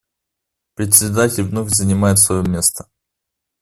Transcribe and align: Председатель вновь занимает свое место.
Председатель 0.73 1.43
вновь 1.43 1.69
занимает 1.69 2.17
свое 2.17 2.41
место. 2.41 2.89